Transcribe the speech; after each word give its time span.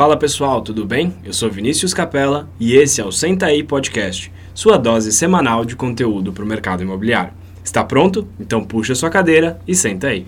Fala 0.00 0.16
pessoal, 0.16 0.62
tudo 0.62 0.86
bem? 0.86 1.14
Eu 1.22 1.34
sou 1.34 1.50
Vinícius 1.50 1.92
Capella 1.92 2.48
e 2.58 2.74
esse 2.74 3.02
é 3.02 3.04
o 3.04 3.12
Senta 3.12 3.44
aí 3.44 3.62
Podcast, 3.62 4.32
sua 4.54 4.78
dose 4.78 5.12
semanal 5.12 5.62
de 5.62 5.76
conteúdo 5.76 6.32
para 6.32 6.42
o 6.42 6.46
mercado 6.46 6.82
imobiliário. 6.82 7.34
Está 7.62 7.84
pronto? 7.84 8.26
Então 8.40 8.64
puxa 8.64 8.94
sua 8.94 9.10
cadeira 9.10 9.60
e 9.68 9.74
senta 9.74 10.06
aí. 10.06 10.26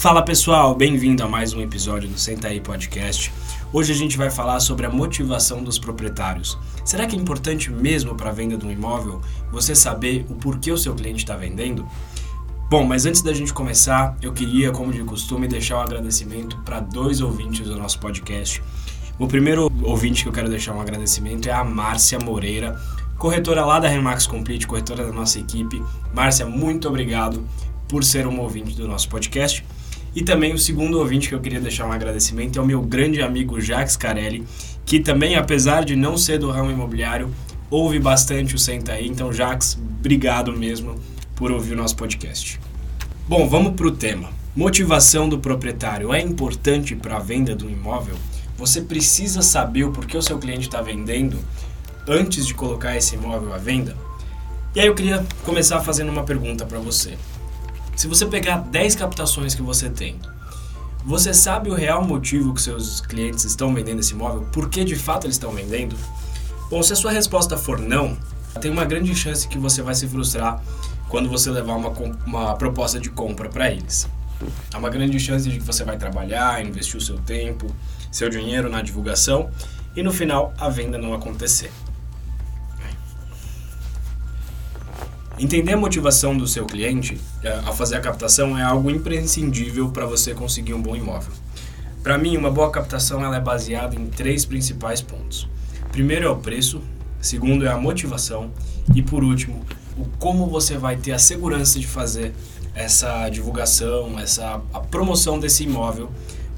Fala 0.00 0.24
pessoal, 0.24 0.74
bem-vindo 0.74 1.22
a 1.22 1.28
mais 1.28 1.54
um 1.54 1.60
episódio 1.60 2.08
do 2.08 2.18
Senta 2.18 2.48
aí 2.48 2.60
Podcast. 2.60 3.32
Hoje 3.72 3.92
a 3.92 3.94
gente 3.94 4.18
vai 4.18 4.32
falar 4.32 4.58
sobre 4.58 4.84
a 4.84 4.90
motivação 4.90 5.62
dos 5.62 5.78
proprietários. 5.78 6.58
Será 6.84 7.06
que 7.06 7.14
é 7.14 7.18
importante 7.20 7.70
mesmo 7.70 8.16
para 8.16 8.30
a 8.30 8.32
venda 8.32 8.56
de 8.56 8.66
um 8.66 8.70
imóvel 8.72 9.20
você 9.52 9.76
saber 9.76 10.26
o 10.28 10.34
porquê 10.34 10.72
o 10.72 10.76
seu 10.76 10.92
cliente 10.92 11.22
está 11.22 11.36
vendendo? 11.36 11.86
Bom, 12.72 12.84
mas 12.84 13.04
antes 13.04 13.20
da 13.20 13.34
gente 13.34 13.52
começar, 13.52 14.16
eu 14.22 14.32
queria, 14.32 14.70
como 14.70 14.90
de 14.90 15.02
costume, 15.04 15.46
deixar 15.46 15.76
um 15.76 15.82
agradecimento 15.82 16.56
para 16.64 16.80
dois 16.80 17.20
ouvintes 17.20 17.68
do 17.68 17.76
nosso 17.76 17.98
podcast. 17.98 18.62
O 19.18 19.26
primeiro 19.26 19.70
ouvinte 19.82 20.22
que 20.22 20.28
eu 20.30 20.32
quero 20.32 20.48
deixar 20.48 20.72
um 20.72 20.80
agradecimento 20.80 21.50
é 21.50 21.52
a 21.52 21.62
Márcia 21.62 22.18
Moreira, 22.18 22.80
corretora 23.18 23.62
lá 23.62 23.78
da 23.78 23.88
Remax 23.88 24.26
Complete, 24.26 24.66
corretora 24.66 25.04
da 25.04 25.12
nossa 25.12 25.38
equipe. 25.38 25.82
Márcia, 26.14 26.46
muito 26.46 26.88
obrigado 26.88 27.46
por 27.86 28.02
ser 28.02 28.26
um 28.26 28.40
ouvinte 28.40 28.74
do 28.74 28.88
nosso 28.88 29.06
podcast. 29.10 29.62
E 30.16 30.22
também 30.22 30.54
o 30.54 30.58
segundo 30.58 30.98
ouvinte 30.98 31.28
que 31.28 31.34
eu 31.34 31.40
queria 31.40 31.60
deixar 31.60 31.84
um 31.84 31.92
agradecimento 31.92 32.58
é 32.58 32.62
o 32.62 32.64
meu 32.64 32.80
grande 32.80 33.20
amigo 33.20 33.60
Jax 33.60 33.98
Carelli, 33.98 34.46
que 34.86 34.98
também, 34.98 35.36
apesar 35.36 35.84
de 35.84 35.94
não 35.94 36.16
ser 36.16 36.38
do 36.38 36.50
ramo 36.50 36.70
imobiliário, 36.70 37.34
ouve 37.68 37.98
bastante 37.98 38.54
o 38.54 38.58
Senta 38.58 38.92
aí. 38.92 39.06
Então, 39.06 39.30
Jax, 39.30 39.78
obrigado 40.00 40.56
mesmo 40.56 40.98
por 41.34 41.50
ouvir 41.50 41.72
o 41.72 41.76
nosso 41.76 41.96
podcast. 41.96 42.60
Bom, 43.28 43.48
vamos 43.48 43.74
para 43.74 43.86
o 43.86 43.92
tema. 43.92 44.30
Motivação 44.54 45.28
do 45.28 45.38
proprietário 45.38 46.12
é 46.12 46.20
importante 46.20 46.96
para 46.96 47.16
a 47.16 47.20
venda 47.20 47.54
do 47.54 47.70
imóvel? 47.70 48.16
Você 48.58 48.82
precisa 48.82 49.42
saber 49.42 49.84
o 49.84 49.92
porquê 49.92 50.16
o 50.16 50.22
seu 50.22 50.40
cliente 50.40 50.66
está 50.66 50.82
vendendo 50.82 51.38
antes 52.06 52.44
de 52.44 52.52
colocar 52.52 52.96
esse 52.96 53.14
imóvel 53.14 53.54
à 53.54 53.58
venda? 53.58 53.96
E 54.74 54.80
aí 54.80 54.88
eu 54.88 54.94
queria 54.94 55.24
começar 55.44 55.80
fazendo 55.82 56.10
uma 56.10 56.24
pergunta 56.24 56.66
para 56.66 56.80
você. 56.80 57.16
Se 57.94 58.08
você 58.08 58.26
pegar 58.26 58.58
10 58.58 58.96
captações 58.96 59.54
que 59.54 59.62
você 59.62 59.88
tem, 59.88 60.18
você 61.04 61.32
sabe 61.32 61.70
o 61.70 61.74
real 61.74 62.04
motivo 62.04 62.52
que 62.52 62.60
seus 62.60 63.00
clientes 63.00 63.44
estão 63.44 63.72
vendendo 63.72 64.00
esse 64.00 64.14
imóvel? 64.14 64.48
Por 64.52 64.68
que 64.68 64.84
de 64.84 64.96
fato 64.96 65.26
eles 65.26 65.36
estão 65.36 65.52
vendendo? 65.52 65.94
Bom, 66.68 66.82
se 66.82 66.92
a 66.92 66.96
sua 66.96 67.12
resposta 67.12 67.56
for 67.56 67.78
não, 67.78 68.16
tem 68.60 68.70
uma 68.70 68.84
grande 68.84 69.14
chance 69.14 69.46
que 69.46 69.58
você 69.58 69.80
vai 69.80 69.94
se 69.94 70.08
frustrar 70.08 70.60
quando 71.12 71.28
você 71.28 71.50
levar 71.50 71.74
uma, 71.74 71.90
uma 72.24 72.54
proposta 72.54 72.98
de 72.98 73.10
compra 73.10 73.46
para 73.46 73.70
eles. 73.70 74.08
Há 74.72 74.78
uma 74.78 74.88
grande 74.88 75.20
chance 75.20 75.46
de 75.46 75.58
que 75.58 75.62
você 75.62 75.84
vai 75.84 75.98
trabalhar, 75.98 76.64
investir 76.64 76.96
o 76.96 77.02
seu 77.02 77.18
tempo, 77.18 77.66
seu 78.10 78.30
dinheiro 78.30 78.70
na 78.70 78.80
divulgação 78.80 79.50
e 79.94 80.02
no 80.02 80.10
final 80.10 80.54
a 80.58 80.70
venda 80.70 80.96
não 80.96 81.12
acontecer. 81.12 81.70
Entender 85.38 85.74
a 85.74 85.76
motivação 85.76 86.34
do 86.34 86.48
seu 86.48 86.64
cliente 86.64 87.20
é, 87.42 87.60
ao 87.62 87.76
fazer 87.76 87.96
a 87.96 88.00
captação 88.00 88.56
é 88.56 88.62
algo 88.62 88.90
imprescindível 88.90 89.90
para 89.90 90.06
você 90.06 90.32
conseguir 90.32 90.72
um 90.72 90.80
bom 90.80 90.96
imóvel. 90.96 91.32
Para 92.02 92.16
mim, 92.16 92.38
uma 92.38 92.50
boa 92.50 92.70
captação 92.70 93.22
ela 93.22 93.36
é 93.36 93.40
baseada 93.40 93.94
em 93.94 94.06
três 94.06 94.46
principais 94.46 95.02
pontos. 95.02 95.46
Primeiro 95.90 96.24
é 96.24 96.30
o 96.30 96.36
preço, 96.36 96.80
segundo 97.20 97.66
é 97.66 97.68
a 97.68 97.76
motivação 97.76 98.50
e 98.94 99.02
por 99.02 99.22
último 99.22 99.62
o 99.96 100.04
como 100.18 100.46
você 100.46 100.76
vai 100.76 100.96
ter 100.96 101.12
a 101.12 101.18
segurança 101.18 101.78
de 101.78 101.86
fazer 101.86 102.34
essa 102.74 103.28
divulgação, 103.28 104.18
essa 104.18 104.60
a 104.72 104.80
promoção 104.80 105.38
desse 105.38 105.64
imóvel 105.64 106.10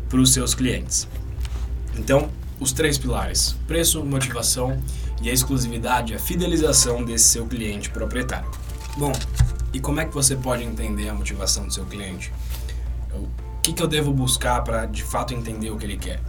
para 0.09 0.21
os 0.21 0.33
seus 0.33 0.55
clientes. 0.55 1.09
Então, 1.97 2.29
os 2.61 2.73
três 2.73 2.97
pilares: 2.99 3.57
preço, 3.67 4.05
motivação 4.05 4.81
e 5.21 5.29
a 5.29 5.33
exclusividade, 5.33 6.15
a 6.15 6.19
fidelização 6.19 7.05
desse 7.05 7.25
seu 7.25 7.47
cliente 7.47 7.91
proprietário. 7.91 8.51
Bom, 8.97 9.13
e 9.73 9.81
como 9.81 10.01
é 10.01 10.05
que 10.05 10.15
você 10.15 10.37
pode 10.37 10.63
entender 10.63 11.09
a 11.09 11.15
motivação 11.15 11.67
do 11.67 11.73
seu 11.73 11.85
cliente? 11.85 12.33
O 13.13 13.29
que, 13.63 13.73
que 13.73 13.83
eu 13.83 13.89
devo 13.89 14.13
buscar 14.13 14.63
para 14.63 14.87
de 14.87 15.03
fato 15.03 15.35
entender 15.35 15.71
o 15.71 15.77
que 15.77 15.85
ele 15.85 15.97
quer? 15.97 16.21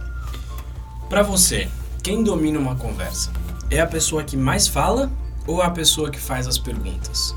Para 1.08 1.22
você, 1.22 1.68
quem 2.02 2.24
domina 2.24 2.58
uma 2.58 2.74
conversa? 2.74 3.30
É 3.70 3.80
a 3.80 3.86
pessoa 3.86 4.24
que 4.24 4.36
mais 4.36 4.66
fala 4.66 5.10
ou 5.46 5.62
a 5.62 5.70
pessoa 5.70 6.10
que 6.10 6.18
faz 6.18 6.46
as 6.46 6.58
perguntas? 6.58 7.34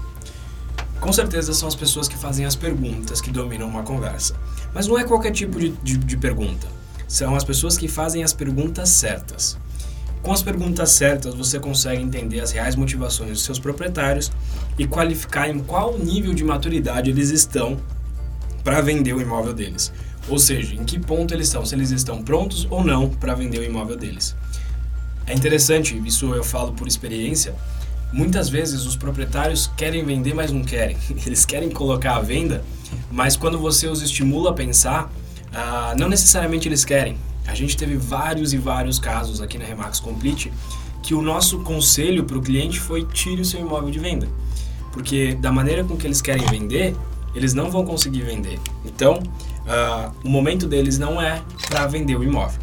Com 1.00 1.14
certeza 1.14 1.54
são 1.54 1.68
as 1.68 1.76
pessoas 1.76 2.08
que 2.08 2.18
fazem 2.18 2.46
as 2.46 2.56
perguntas 2.56 3.22
que 3.22 3.32
dominam 3.32 3.68
uma 3.68 3.84
conversa. 3.84 4.36
Mas 4.74 4.88
não 4.88 5.00
é 5.00 5.04
qualquer 5.04 5.32
tipo 5.32 5.60
de, 5.60 5.70
de, 5.70 5.98
de 5.98 6.18
pergunta. 6.18 6.68
São 7.08 7.36
as 7.36 7.44
pessoas 7.44 7.78
que 7.78 7.88
fazem 7.88 8.24
as 8.24 8.34
perguntas 8.34 8.90
certas. 8.90 9.58
Com 10.22 10.34
as 10.34 10.44
perguntas 10.44 10.92
certas, 10.92 11.34
você 11.34 11.60
consegue 11.60 12.02
entender 12.02 12.42
as 12.42 12.52
reais 12.52 12.76
motivações 12.76 13.32
dos 13.32 13.44
seus 13.44 13.58
proprietários 13.58 14.32
e 14.78 14.86
qualificar 14.86 15.50
em 15.50 15.60
qual 15.60 15.98
nível 15.98 16.34
de 16.34 16.44
maturidade 16.44 17.10
eles 17.10 17.30
estão 17.30 17.80
para 18.64 18.82
vender 18.82 19.14
o 19.14 19.22
imóvel 19.22 19.54
deles. 19.54 19.94
Ou 20.28 20.38
seja, 20.38 20.76
em 20.76 20.84
que 20.84 21.00
ponto 21.00 21.34
eles 21.34 21.48
estão, 21.48 21.66
se 21.66 21.74
eles 21.74 21.92
estão 21.92 22.22
prontos 22.22 22.68
ou 22.70 22.84
não 22.84 23.10
para 23.10 23.34
vender 23.34 23.60
o 23.60 23.64
imóvel 23.64 23.96
deles. 23.96 24.36
É 25.26 25.34
interessante, 25.34 26.00
isso 26.06 26.34
eu 26.34 26.44
falo 26.44 26.74
por 26.74 26.88
experiência, 26.88 27.56
Muitas 28.12 28.50
vezes 28.50 28.86
os 28.86 28.96
proprietários 28.96 29.70
querem 29.78 30.04
vender, 30.04 30.34
mas 30.34 30.52
não 30.52 30.64
querem. 30.64 30.98
Eles 31.26 31.46
querem 31.46 31.70
colocar 31.70 32.16
à 32.16 32.22
venda, 32.22 32.64
mas 33.12 33.36
quando 33.36 33.60
você 33.60 33.88
os 33.88 34.02
estimula 34.02 34.50
a 34.50 34.54
pensar, 34.54 35.12
ah, 35.54 35.94
não 35.98 36.10
necessariamente 36.10 36.68
eles 36.68 36.86
querem. 36.86 37.18
A 37.48 37.56
gente 37.56 37.76
teve 37.76 37.96
vários 37.96 38.54
e 38.54 38.58
vários 38.58 39.00
casos 39.00 39.42
aqui 39.42 39.58
na 39.58 39.66
Remax 39.66 40.00
Complete 40.00 40.52
que 41.02 41.14
o 41.14 41.22
nosso 41.22 41.60
conselho 41.60 42.24
para 42.24 42.38
o 42.38 42.42
cliente 42.42 42.80
foi 42.80 43.06
tire 43.06 43.42
o 43.42 43.46
seu 43.46 43.60
imóvel 43.60 43.90
de 43.90 44.00
venda. 44.00 44.28
Porque 44.92 45.34
da 45.36 45.52
maneira 45.52 45.84
com 45.84 45.96
que 45.96 46.06
eles 46.06 46.22
querem 46.22 46.46
vender, 46.48 46.96
eles 47.34 47.54
não 47.54 47.72
vão 47.72 47.86
conseguir 47.86 48.22
vender. 48.22 48.60
Então, 48.86 49.14
uh, 49.16 50.12
o 50.24 50.30
momento 50.30 50.68
deles 50.68 50.98
não 50.98 51.22
é 51.22 51.42
para 51.68 51.88
vender 51.88 52.16
o 52.16 52.24
imóvel. 52.24 52.60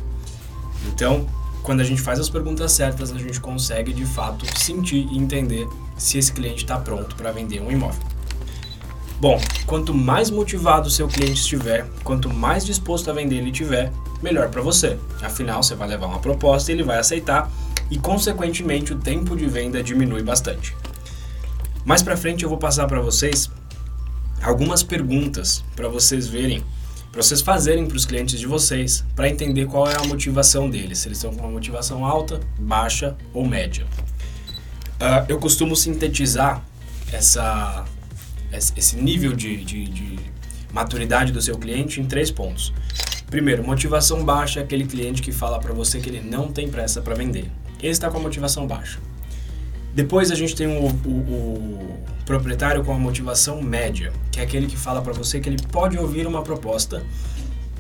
Então, 0.89 1.27
quando 1.67 1.81
a 1.81 1.85
gente 1.85 2.01
faz 2.01 2.21
as 2.21 2.31
perguntas 2.31 2.71
certas, 2.71 3.11
a 3.11 3.19
gente 3.19 3.41
consegue 3.41 3.93
de 3.93 4.07
fato 4.07 4.47
sentir 4.57 5.09
e 5.11 5.19
entender 5.19 5.69
se 5.97 6.17
esse 6.17 6.33
cliente 6.33 6.63
está 6.63 6.79
pronto 6.79 7.17
para 7.17 7.33
vender 7.33 7.61
um 7.61 7.73
imóvel. 7.73 8.01
Bom, 9.19 9.41
quanto 9.67 9.93
mais 9.93 10.31
motivado 10.31 10.89
seu 10.89 11.09
cliente 11.09 11.41
estiver, 11.41 11.85
quanto 12.05 12.33
mais 12.33 12.65
disposto 12.65 13.11
a 13.11 13.13
vender 13.13 13.39
ele 13.39 13.51
tiver, 13.51 13.93
melhor 14.23 14.49
para 14.49 14.63
você. 14.63 14.97
Afinal, 15.21 15.61
você 15.61 15.75
vai 15.75 15.89
levar 15.89 16.07
uma 16.07 16.21
proposta 16.21 16.71
e 16.71 16.75
ele 16.77 16.85
vai 16.85 16.99
aceitar 16.99 17.51
e, 17.91 17.99
consequentemente, 17.99 18.93
o 18.93 18.99
tempo 18.99 19.37
de 19.37 19.47
venda 19.47 19.83
diminui 19.83 20.23
bastante. 20.23 20.77
Mais 21.85 22.01
para 22.01 22.17
frente 22.17 22.45
eu 22.45 22.49
vou 22.49 22.59
passar 22.59 22.87
para 22.87 23.01
vocês 23.01 23.51
algumas 24.41 24.85
perguntas 24.85 25.65
para 25.75 25.89
vocês 25.89 26.29
verem 26.29 26.63
para 27.17 27.23
vocês 27.23 27.41
fazerem 27.41 27.87
para 27.87 27.97
os 27.97 28.05
clientes 28.05 28.39
de 28.39 28.47
vocês, 28.47 29.03
para 29.15 29.27
entender 29.27 29.65
qual 29.65 29.89
é 29.89 29.97
a 29.97 30.05
motivação 30.05 30.69
deles, 30.69 30.99
se 30.99 31.09
eles 31.09 31.17
estão 31.17 31.33
com 31.33 31.41
uma 31.45 31.51
motivação 31.51 32.05
alta, 32.05 32.41
baixa 32.59 33.17
ou 33.33 33.49
média. 33.49 33.87
Uh, 35.01 35.25
eu 35.27 35.39
costumo 35.39 35.75
sintetizar 35.75 36.63
essa, 37.11 37.87
esse 38.53 38.97
nível 38.99 39.33
de, 39.33 39.65
de, 39.65 39.87
de 39.87 40.19
maturidade 40.71 41.33
do 41.33 41.41
seu 41.41 41.57
cliente 41.57 42.03
em 42.03 42.05
três 42.05 42.31
pontos. 42.31 42.71
Primeiro, 43.31 43.65
motivação 43.65 44.23
baixa 44.23 44.61
é 44.61 44.63
aquele 44.63 44.85
cliente 44.85 45.23
que 45.23 45.33
fala 45.33 45.59
para 45.59 45.73
você 45.73 45.99
que 46.01 46.11
ele 46.11 46.21
não 46.21 46.53
tem 46.53 46.69
pressa 46.69 47.01
para 47.01 47.15
vender. 47.15 47.51
Ele 47.81 47.93
está 47.93 48.11
com 48.11 48.19
a 48.19 48.21
motivação 48.21 48.67
baixa. 48.67 48.99
Depois 49.97 50.31
a 50.31 50.35
gente 50.35 50.55
tem 50.55 50.67
o, 50.67 50.89
o, 50.89 51.11
o 51.11 51.99
proprietário 52.27 52.85
com 52.85 52.93
a 52.93 52.99
motivação 52.99 53.63
média, 53.63 54.13
que 54.31 54.39
é 54.39 54.43
aquele 54.43 54.67
que 54.67 54.77
fala 54.77 55.01
para 55.01 55.15
você 55.15 55.41
que 55.41 55.49
ele 55.49 55.57
pode 55.73 55.97
ouvir 55.97 56.27
uma 56.27 56.43
proposta. 56.43 57.03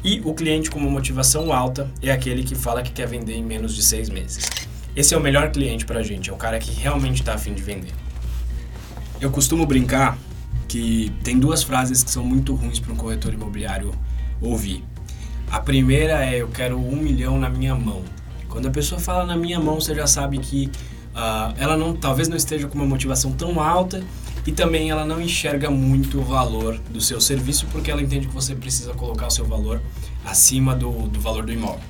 E 0.02 0.22
o 0.24 0.32
cliente 0.32 0.70
com 0.70 0.78
uma 0.78 0.88
motivação 0.88 1.52
alta 1.52 1.90
é 2.00 2.10
aquele 2.10 2.42
que 2.42 2.54
fala 2.54 2.82
que 2.82 2.90
quer 2.90 3.06
vender 3.06 3.34
em 3.34 3.44
menos 3.44 3.74
de 3.74 3.82
seis 3.82 4.08
meses. 4.08 4.48
Esse 4.96 5.12
é 5.12 5.18
o 5.18 5.20
melhor 5.20 5.50
cliente 5.50 5.84
para 5.84 6.00
a 6.00 6.02
gente, 6.02 6.30
é 6.30 6.32
o 6.32 6.36
cara 6.36 6.58
que 6.58 6.70
realmente 6.70 7.20
está 7.20 7.34
afim 7.34 7.52
de 7.52 7.60
vender. 7.60 7.92
Eu 9.20 9.30
costumo 9.30 9.66
brincar 9.66 10.16
que 10.66 11.12
tem 11.22 11.38
duas 11.38 11.62
frases 11.62 12.02
que 12.02 12.10
são 12.10 12.24
muito 12.24 12.54
ruins 12.54 12.80
para 12.80 12.94
um 12.94 12.96
corretor 12.96 13.34
imobiliário 13.34 13.92
ouvir. 14.40 14.82
A 15.50 15.60
primeira 15.60 16.24
é 16.24 16.40
eu 16.40 16.48
quero 16.48 16.78
um 16.78 16.96
milhão 16.96 17.38
na 17.38 17.50
minha 17.50 17.74
mão. 17.74 18.02
Quando 18.48 18.68
a 18.68 18.70
pessoa 18.70 18.98
fala 18.98 19.26
na 19.26 19.36
minha 19.36 19.60
mão, 19.60 19.78
você 19.78 19.94
já 19.94 20.06
sabe 20.06 20.38
que 20.38 20.70
uh, 21.16 21.54
ela 21.56 21.76
não, 21.76 21.96
talvez 21.96 22.28
não 22.28 22.36
esteja 22.36 22.68
com 22.68 22.74
uma 22.76 22.86
motivação 22.86 23.32
tão 23.32 23.60
alta 23.60 24.04
e 24.46 24.52
também 24.52 24.90
ela 24.90 25.04
não 25.04 25.20
enxerga 25.20 25.70
muito 25.70 26.20
o 26.20 26.22
valor 26.22 26.78
do 26.90 27.00
seu 27.00 27.20
serviço 27.20 27.66
porque 27.72 27.90
ela 27.90 28.02
entende 28.02 28.28
que 28.28 28.34
você 28.34 28.54
precisa 28.54 28.92
colocar 28.92 29.26
o 29.26 29.30
seu 29.30 29.44
valor 29.44 29.80
acima 30.24 30.74
do, 30.74 30.90
do 31.08 31.20
valor 31.20 31.44
do 31.44 31.52
imóvel. 31.52 31.80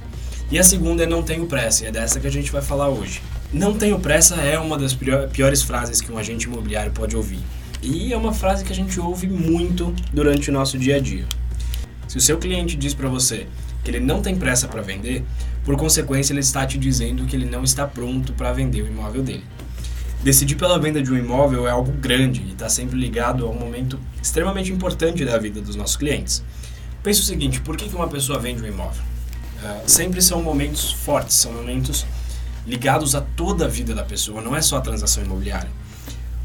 E 0.51 0.59
a 0.59 0.63
segunda 0.63 1.03
é 1.03 1.07
não 1.07 1.25
tenho 1.25 1.47
pressa, 1.47 1.85
e 1.85 1.89
é 1.89 1.91
dessa 1.91 2.21
que 2.21 2.27
a 2.27 2.31
gente 2.31 2.53
vai 2.53 2.63
falar 2.63 2.89
hoje. 2.89 3.21
Não 3.53 3.75
tenho 3.75 3.99
pressa 3.99 4.37
é 4.37 4.59
uma 4.59 4.79
das 4.79 4.97
piores 5.33 5.63
frases 5.63 6.01
que 6.01 6.11
um 6.11 6.19
agente 6.19 6.47
imobiliário 6.47 6.93
pode 6.93 7.17
ouvir. 7.17 7.41
E 7.83 8.13
é 8.13 8.17
uma 8.17 8.33
frase 8.33 8.65
que 8.65 8.73
a 8.73 8.75
gente 8.75 8.99
ouve 9.01 9.27
muito 9.27 9.95
durante 10.13 10.51
o 10.51 10.53
nosso 10.53 10.79
dia 10.79 10.97
a 10.97 11.01
dia. 11.01 11.27
Se 12.07 12.17
o 12.17 12.21
seu 12.21 12.39
cliente 12.39 12.77
diz 12.77 12.95
para 12.95 13.09
você 13.09 13.47
que 13.83 13.91
ele 13.91 14.01
não 14.01 14.23
tem 14.23 14.37
pressa 14.37 14.67
para 14.67 14.83
vender, 14.83 15.25
por 15.67 15.77
consequência 15.77 16.33
ele 16.33 16.41
está 16.41 16.65
te 16.65 16.79
dizendo 16.79 17.27
que 17.27 17.35
ele 17.35 17.45
não 17.45 17.65
está 17.65 17.85
pronto 17.85 18.33
para 18.33 18.53
vender 18.53 18.83
o 18.83 18.87
imóvel 18.87 19.21
dele. 19.21 19.45
Decidir 20.23 20.55
pela 20.55 20.79
venda 20.79 21.03
de 21.03 21.13
um 21.13 21.19
imóvel 21.19 21.67
é 21.67 21.71
algo 21.73 21.91
grande 21.91 22.41
e 22.41 22.53
está 22.53 22.69
sempre 22.69 22.97
ligado 22.97 23.45
a 23.45 23.51
um 23.51 23.59
momento 23.59 23.99
extremamente 24.23 24.73
importante 24.73 25.25
da 25.25 25.37
vida 25.37 25.61
dos 25.61 25.75
nossos 25.75 25.97
clientes. 25.97 26.43
Pense 27.03 27.21
o 27.21 27.25
seguinte: 27.25 27.61
por 27.61 27.77
que 27.77 27.93
uma 27.95 28.07
pessoa 28.07 28.39
vende 28.39 28.63
um 28.63 28.67
imóvel? 28.67 29.03
Uh, 29.57 29.91
sempre 29.91 30.23
são 30.23 30.41
momentos 30.41 30.93
fortes, 30.93 31.37
são 31.37 31.53
momentos 31.53 32.07
ligados 32.65 33.17
a 33.17 33.21
toda 33.21 33.65
a 33.65 33.69
vida 33.69 33.93
da 33.93 34.05
pessoa, 34.05 34.41
não 34.41 34.55
é 34.55 34.63
só 34.63 34.77
a 34.77 34.81
transação 34.81 35.25
imobiliária. 35.25 35.71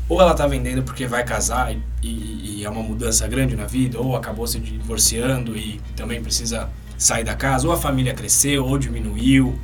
Ou 0.09 0.19
ela 0.19 0.31
está 0.31 0.47
vendendo 0.47 0.81
porque 0.81 1.05
vai 1.05 1.23
casar 1.23 1.71
e, 1.71 1.81
e, 2.01 2.57
e, 2.57 2.65
é 2.65 2.69
uma 2.69 2.81
mudança 2.81 3.27
grande 3.27 3.55
na 3.55 3.65
vida, 3.65 3.99
ou 3.99 4.15
acabou 4.15 4.47
se 4.47 4.59
divorciando 4.59 5.55
e 5.55 5.79
também 5.95 6.21
precisa 6.21 6.69
sair 7.01 7.23
da 7.23 7.35
casa, 7.35 7.67
ou 7.67 7.73
a 7.73 7.77
família 7.77 8.13
cresceu 8.13 8.63
ou 8.65 8.77
diminuiu. 8.77 9.57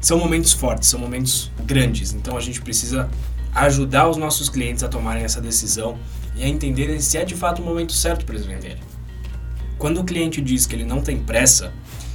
São 0.00 0.18
momentos 0.18 0.52
fortes, 0.52 0.88
são 0.88 0.98
momentos 0.98 1.50
grandes, 1.64 2.14
então 2.14 2.36
a 2.36 2.40
gente 2.40 2.62
precisa 2.62 3.08
ajudar 3.54 4.08
os 4.08 4.16
nossos 4.16 4.48
clientes 4.48 4.82
a 4.82 4.88
tomarem 4.88 5.22
essa 5.22 5.40
decisão 5.40 5.98
e 6.34 6.42
a 6.42 6.48
entenderem 6.48 6.98
se 7.00 7.18
é 7.18 7.24
de 7.24 7.34
fato 7.34 7.60
o 7.60 7.64
momento 7.64 7.92
certo 7.92 8.24
para 8.24 8.34
eles 8.34 8.46
venderem. 8.46 8.82
Quando 9.76 10.00
o 10.00 10.04
cliente 10.04 10.40
diz 10.40 10.66
que 10.66 10.74
ele 10.74 10.84
não 10.84 11.02
tem 11.02 11.18
pressa, 11.18 11.72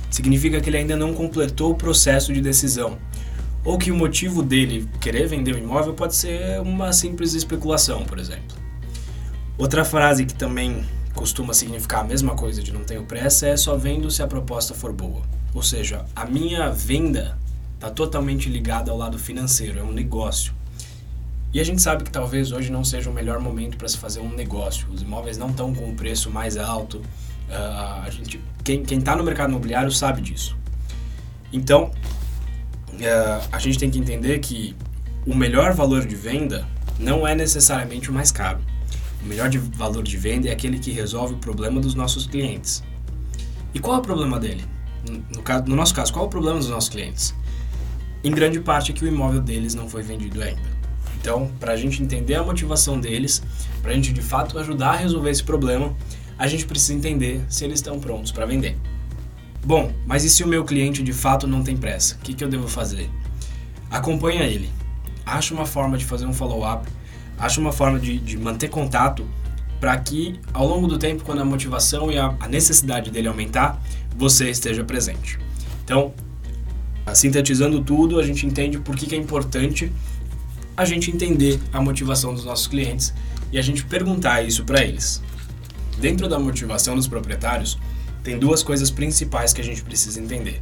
significa 0.09 0.59
que 0.59 0.69
ele 0.69 0.77
ainda 0.77 0.95
não 0.95 1.13
completou 1.13 1.71
o 1.71 1.75
processo 1.75 2.33
de 2.33 2.41
decisão, 2.41 2.97
ou 3.63 3.77
que 3.77 3.91
o 3.91 3.95
motivo 3.95 4.41
dele 4.41 4.87
querer 4.99 5.27
vender 5.27 5.53
o 5.53 5.57
imóvel 5.57 5.93
pode 5.93 6.15
ser 6.15 6.59
uma 6.61 6.91
simples 6.91 7.33
especulação, 7.33 8.03
por 8.03 8.17
exemplo. 8.17 8.57
Outra 9.57 9.85
frase 9.85 10.25
que 10.25 10.33
também 10.33 10.83
costuma 11.15 11.53
significar 11.53 12.01
a 12.01 12.03
mesma 12.03 12.35
coisa 12.35 12.61
de 12.61 12.71
não 12.71 12.83
tenho 12.83 13.03
pressa 13.03 13.47
é 13.47 13.57
só 13.57 13.75
vendo 13.75 14.11
se 14.11 14.21
a 14.21 14.27
proposta 14.27 14.73
for 14.73 14.91
boa. 14.91 15.23
Ou 15.53 15.63
seja, 15.63 16.05
a 16.15 16.25
minha 16.25 16.69
venda 16.69 17.37
está 17.75 17.89
totalmente 17.89 18.49
ligada 18.49 18.91
ao 18.91 18.97
lado 18.97 19.17
financeiro, 19.17 19.79
é 19.79 19.83
um 19.83 19.91
negócio. 19.91 20.53
E 21.53 21.59
a 21.59 21.63
gente 21.63 21.81
sabe 21.81 22.03
que 22.03 22.11
talvez 22.11 22.51
hoje 22.51 22.69
não 22.69 22.83
seja 22.83 23.09
o 23.09 23.13
melhor 23.13 23.39
momento 23.39 23.77
para 23.77 23.87
se 23.87 23.97
fazer 23.97 24.19
um 24.19 24.29
negócio. 24.29 24.87
Os 24.93 25.01
imóveis 25.01 25.37
não 25.37 25.49
estão 25.49 25.73
com 25.73 25.89
o 25.89 25.95
preço 25.95 26.29
mais 26.29 26.57
alto. 26.57 26.97
Uh, 26.97 28.03
a 28.03 28.09
gente, 28.09 28.41
quem 28.61 28.83
está 28.83 29.15
no 29.15 29.23
mercado 29.23 29.51
imobiliário 29.51 29.89
sabe 29.89 30.21
disso. 30.21 30.57
Então, 31.53 31.91
uh, 32.93 33.47
a 33.49 33.59
gente 33.59 33.79
tem 33.79 33.89
que 33.89 33.97
entender 33.97 34.39
que 34.39 34.75
o 35.25 35.33
melhor 35.33 35.73
valor 35.73 36.05
de 36.05 36.15
venda 36.15 36.67
não 36.99 37.25
é 37.25 37.33
necessariamente 37.33 38.09
o 38.09 38.13
mais 38.13 38.31
caro. 38.31 38.59
O 39.25 39.27
melhor 39.27 39.49
de 39.49 39.57
valor 39.57 40.03
de 40.03 40.15
venda 40.17 40.49
é 40.49 40.51
aquele 40.51 40.77
que 40.77 40.91
resolve 40.91 41.33
o 41.33 41.37
problema 41.37 41.81
dos 41.81 41.95
nossos 41.95 42.27
clientes. 42.27 42.83
E 43.73 43.79
qual 43.79 43.95
é 43.95 43.99
o 43.99 44.01
problema 44.03 44.39
dele? 44.39 44.63
No, 45.35 45.41
caso, 45.41 45.65
no 45.65 45.75
nosso 45.75 45.95
caso, 45.95 46.13
qual 46.13 46.25
é 46.25 46.27
o 46.27 46.29
problema 46.29 46.59
dos 46.59 46.69
nossos 46.69 46.89
clientes? 46.89 47.33
Em 48.23 48.29
grande 48.29 48.59
parte 48.59 48.91
é 48.91 48.93
que 48.93 49.03
o 49.03 49.07
imóvel 49.07 49.41
deles 49.41 49.73
não 49.73 49.89
foi 49.89 50.03
vendido 50.03 50.43
ainda. 50.43 50.61
Então, 51.19 51.51
para 51.59 51.73
a 51.73 51.75
gente 51.75 52.03
entender 52.03 52.35
a 52.35 52.43
motivação 52.43 52.99
deles, 52.99 53.41
para 53.81 53.91
a 53.91 53.95
gente 53.95 54.13
de 54.13 54.21
fato 54.21 54.59
ajudar 54.59 54.91
a 54.91 54.95
resolver 54.97 55.31
esse 55.31 55.43
problema, 55.43 55.95
a 56.37 56.45
gente 56.45 56.67
precisa 56.67 56.93
entender 56.93 57.43
se 57.49 57.65
eles 57.65 57.79
estão 57.79 57.99
prontos 57.99 58.31
para 58.31 58.45
vender. 58.45 58.77
Bom, 59.65 59.91
mas 60.05 60.23
e 60.23 60.29
se 60.29 60.43
o 60.43 60.47
meu 60.47 60.63
cliente 60.63 61.01
de 61.01 61.13
fato 61.13 61.47
não 61.47 61.63
tem 61.63 61.75
pressa? 61.75 62.13
O 62.13 62.19
que, 62.19 62.35
que 62.35 62.43
eu 62.43 62.47
devo 62.47 62.67
fazer? 62.67 63.09
Acompanha 63.89 64.43
ele. 64.43 64.69
Acha 65.25 65.51
uma 65.51 65.65
forma 65.65 65.97
de 65.97 66.05
fazer 66.05 66.27
um 66.27 66.33
follow-up, 66.33 66.87
acha 67.37 67.59
uma 67.59 67.71
forma 67.71 67.99
de, 67.99 68.17
de 68.19 68.37
manter 68.37 68.69
contato 68.69 69.27
para 69.79 69.97
que 69.97 70.39
ao 70.53 70.65
longo 70.67 70.87
do 70.87 70.97
tempo, 70.97 71.23
quando 71.23 71.41
a 71.41 71.45
motivação 71.45 72.11
e 72.11 72.17
a, 72.17 72.35
a 72.39 72.47
necessidade 72.47 73.11
dele 73.11 73.27
aumentar, 73.27 73.81
você 74.15 74.49
esteja 74.49 74.83
presente. 74.83 75.37
Então, 75.83 76.13
sintetizando 77.13 77.81
tudo, 77.81 78.19
a 78.19 78.23
gente 78.23 78.45
entende 78.45 78.79
por 78.79 78.95
que, 78.95 79.05
que 79.05 79.15
é 79.15 79.17
importante 79.17 79.91
a 80.75 80.83
gente 80.83 81.11
entender 81.11 81.59
a 81.71 81.79
motivação 81.79 82.33
dos 82.33 82.43
nossos 82.43 82.67
clientes 82.67 83.13
e 83.51 83.57
a 83.57 83.61
gente 83.61 83.85
perguntar 83.85 84.41
isso 84.41 84.63
para 84.65 84.83
eles. 84.83 85.21
Dentro 85.99 86.27
da 86.27 86.37
motivação 86.39 86.95
dos 86.95 87.07
proprietários, 87.07 87.77
tem 88.23 88.37
duas 88.37 88.63
coisas 88.63 88.89
principais 88.89 89.53
que 89.53 89.61
a 89.61 89.63
gente 89.63 89.83
precisa 89.83 90.19
entender. 90.19 90.61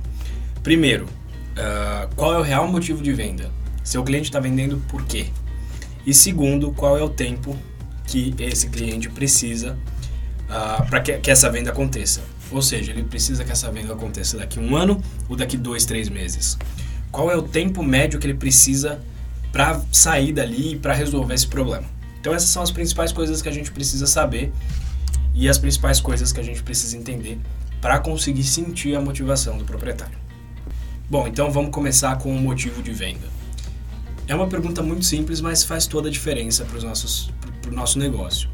Primeiro, 0.62 1.06
uh, 1.06 2.14
qual 2.16 2.34
é 2.34 2.38
o 2.38 2.42
real 2.42 2.68
motivo 2.68 3.02
de 3.02 3.14
venda? 3.14 3.50
Seu 3.84 4.04
cliente 4.04 4.26
está 4.26 4.40
vendendo 4.40 4.82
por 4.88 5.04
quê? 5.06 5.28
E 6.06 6.14
segundo, 6.14 6.72
qual 6.72 6.98
é 6.98 7.02
o 7.02 7.10
tempo 7.10 7.58
que 8.06 8.36
esse 8.40 8.70
cliente 8.70 9.10
precisa 9.10 9.78
uh, 10.50 10.86
para 10.88 11.00
que, 11.00 11.18
que 11.20 11.32
essa 11.32 11.50
venda 11.50 11.72
aconteça? 11.72 12.22
Ou 12.52 12.62
seja, 12.62 12.92
ele 12.92 13.04
precisa 13.04 13.44
que 13.44 13.52
essa 13.52 13.72
venda 13.72 13.94
aconteça 13.94 14.38
daqui 14.38 14.60
um 14.60 14.76
ano 14.76 15.02
ou 15.28 15.36
daqui 15.36 15.58
dois, 15.58 15.86
três 15.86 16.10
meses. 16.10 16.58
Qual 17.12 17.32
é 17.32 17.36
o 17.36 17.42
tempo 17.42 17.82
médio 17.82 18.20
que 18.20 18.28
ele 18.28 18.34
precisa 18.34 19.02
para 19.54 19.80
sair 19.92 20.34
dali 20.34 20.74
e 20.74 20.76
para 20.76 20.96
resolver 20.96 21.36
esse 21.36 21.48
problema. 21.48 21.86
Então 22.20 22.34
essas 22.34 22.50
são 22.50 22.64
as 22.64 22.72
principais 22.72 23.12
coisas 23.12 23.40
que 23.40 23.48
a 23.48 23.52
gente 23.52 23.72
precisa 23.72 24.08
saber 24.08 24.52
e 25.36 25.48
as 25.48 25.60
principais 25.60 26.02
coisas 26.02 26.34
que 26.34 26.40
a 26.40 26.44
gente 26.44 26.64
precisa 26.64 26.98
entender 26.98 27.38
para 27.80 28.00
conseguir 28.00 28.44
sentir 28.44 28.96
a 28.96 29.02
motivação 29.02 29.58
do 29.58 29.64
proprietário. 29.64 30.18
Bom, 31.08 31.28
então 31.28 31.52
vamos 31.52 31.70
começar 31.70 32.18
com 32.18 32.36
o 32.36 32.42
motivo 32.42 32.82
de 32.82 32.92
venda. 32.92 33.28
É 34.28 34.34
uma 34.34 34.48
pergunta 34.48 34.82
muito 34.82 35.06
simples, 35.06 35.42
mas 35.42 35.64
faz 35.64 35.86
toda 35.86 36.08
a 36.08 36.12
diferença 36.12 36.66
para 36.66 36.80
o 37.70 37.74
nosso 37.74 38.00
negócio. 38.00 38.50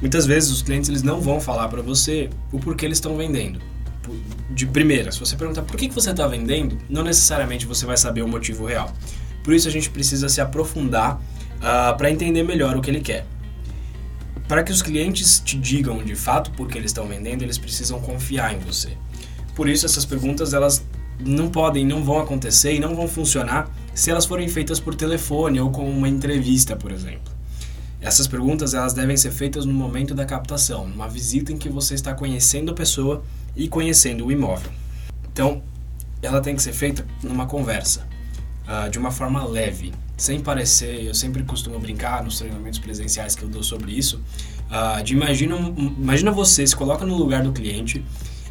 Muitas 0.00 0.26
vezes 0.26 0.50
os 0.50 0.62
clientes 0.62 0.88
eles 0.88 1.02
não 1.02 1.20
vão 1.20 1.40
falar 1.40 1.68
para 1.68 1.82
você 1.82 2.30
o 2.50 2.58
porquê 2.58 2.86
eles 2.86 2.98
estão 2.98 3.16
vendendo. 3.16 3.60
De 4.50 4.66
primeira, 4.66 5.12
se 5.12 5.20
você 5.20 5.36
perguntar 5.36 5.62
por 5.62 5.76
que, 5.76 5.88
que 5.88 5.94
você 5.94 6.10
está 6.10 6.26
vendendo, 6.26 6.76
não 6.88 7.04
necessariamente 7.04 7.66
você 7.66 7.86
vai 7.86 7.96
saber 7.96 8.22
o 8.22 8.28
motivo 8.28 8.66
real. 8.66 8.92
Por 9.44 9.54
isso 9.54 9.68
a 9.68 9.70
gente 9.70 9.90
precisa 9.90 10.28
se 10.28 10.40
aprofundar 10.40 11.16
uh, 11.16 11.20
ah, 11.62 11.94
para 11.96 12.10
entender 12.10 12.42
melhor 12.42 12.76
o 12.76 12.80
que 12.80 12.90
ele 12.90 13.00
quer. 13.00 13.26
Para 14.48 14.64
que 14.64 14.72
os 14.72 14.82
clientes 14.82 15.40
te 15.40 15.56
digam 15.56 16.02
de 16.02 16.16
fato 16.16 16.50
por 16.52 16.68
que 16.68 16.76
eles 16.76 16.90
estão 16.90 17.06
vendendo, 17.06 17.42
eles 17.42 17.58
precisam 17.58 18.00
confiar 18.00 18.54
em 18.54 18.58
você. 18.58 18.96
Por 19.54 19.68
isso 19.68 19.86
essas 19.86 20.04
perguntas 20.04 20.52
elas 20.52 20.84
não 21.20 21.48
podem, 21.48 21.86
não 21.86 22.02
vão 22.02 22.18
acontecer 22.18 22.74
e 22.74 22.80
não 22.80 22.94
vão 22.96 23.06
funcionar 23.06 23.70
se 23.94 24.10
elas 24.10 24.24
forem 24.24 24.48
feitas 24.48 24.80
por 24.80 24.94
telefone 24.94 25.60
ou 25.60 25.70
com 25.70 25.88
uma 25.88 26.08
entrevista, 26.08 26.76
por 26.76 26.90
exemplo. 26.90 27.32
Essas 28.00 28.26
perguntas 28.26 28.74
elas 28.74 28.92
devem 28.92 29.16
ser 29.16 29.30
feitas 29.30 29.64
no 29.64 29.72
momento 29.72 30.14
da 30.14 30.24
captação, 30.24 30.88
numa 30.88 31.08
visita 31.08 31.52
em 31.52 31.56
que 31.56 31.68
você 31.68 31.94
está 31.94 32.12
conhecendo 32.12 32.72
a 32.72 32.74
pessoa 32.74 33.22
e 33.54 33.68
conhecendo 33.68 34.26
o 34.26 34.32
imóvel. 34.32 34.72
Então, 35.32 35.62
ela 36.20 36.40
tem 36.40 36.56
que 36.56 36.62
ser 36.62 36.72
feita 36.72 37.06
numa 37.22 37.46
conversa 37.46 38.06
uh, 38.66 38.90
de 38.90 38.98
uma 38.98 39.10
forma 39.10 39.44
leve, 39.44 39.92
sem 40.16 40.40
parecer. 40.40 41.04
Eu 41.04 41.14
sempre 41.14 41.44
costumo 41.44 41.78
brincar 41.78 42.24
nos 42.24 42.38
treinamentos 42.38 42.78
presenciais 42.78 43.36
que 43.36 43.42
eu 43.42 43.48
dou 43.48 43.62
sobre 43.62 43.92
isso. 43.92 44.20
Uh, 44.68 45.02
de 45.02 45.12
imagina, 45.14 45.56
imagina 45.76 46.32
você 46.32 46.66
se 46.66 46.74
coloca 46.74 47.06
no 47.06 47.16
lugar 47.16 47.42
do 47.42 47.52
cliente 47.52 48.04